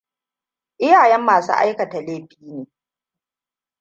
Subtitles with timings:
[0.83, 2.61] Iyayen masu aikata laifi ne!